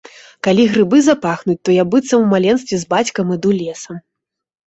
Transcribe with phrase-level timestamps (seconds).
[0.45, 3.95] Калі грыбы запахнуць, то я быццам у маленстве з бацькам іду лесам.